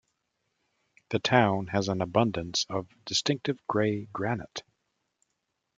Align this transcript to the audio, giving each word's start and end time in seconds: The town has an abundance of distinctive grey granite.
The 1.11 1.19
town 1.19 1.67
has 1.67 1.87
an 1.87 2.01
abundance 2.01 2.65
of 2.71 2.87
distinctive 3.05 3.59
grey 3.67 4.05
granite. 4.11 4.63